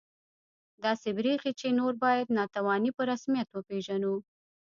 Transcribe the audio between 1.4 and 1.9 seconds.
چې